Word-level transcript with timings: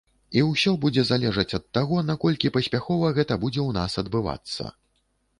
І 0.39 0.41
ўсё 0.45 0.71
будзе 0.83 1.01
залежаць 1.09 1.51
ад 1.57 1.65
таго, 1.77 1.99
наколькі 2.07 2.51
паспяхова 2.55 3.11
гэта 3.17 3.37
будзе 3.43 3.61
ў 3.67 3.75
нас 3.77 3.99
адбывацца. 4.03 4.71